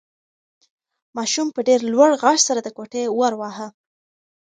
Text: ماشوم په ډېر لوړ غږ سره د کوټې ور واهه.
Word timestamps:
ماشوم 1.15 1.47
په 1.55 1.59
ډېر 1.67 1.79
لوړ 1.93 2.09
غږ 2.21 2.37
سره 2.47 2.59
د 2.63 2.67
کوټې 2.77 3.03
ور 3.17 3.33
واهه. 3.39 3.67